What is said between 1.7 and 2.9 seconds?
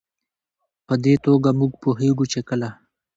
پوهېږو چې کله